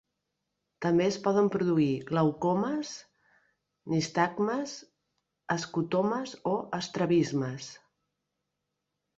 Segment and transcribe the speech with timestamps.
[0.85, 2.93] També es poden produir glaucomes,
[3.95, 4.73] nistagmes,
[5.57, 7.73] escotomes o estrabismes.